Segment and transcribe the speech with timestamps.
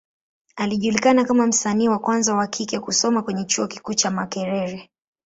[0.55, 4.89] Alijulikana kama msanii wa kwanza wa kike kusoma kwenye Chuo kikuu cha Makerere.